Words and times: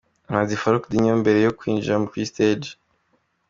Umuhanzi 0.27 0.59
Farook 0.61 0.85
Dinho 0.91 1.13
mbere 1.21 1.39
yo 1.45 1.51
kwinjira 1.57 2.01
kuri 2.11 2.29
stage. 2.31 2.69